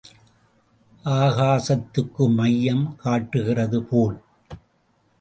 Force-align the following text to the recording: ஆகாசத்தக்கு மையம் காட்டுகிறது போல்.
ஆகாசத்தக்கு 1.05 2.25
மையம் 2.35 2.95
காட்டுகிறது 2.97 3.81
போல். 3.83 4.19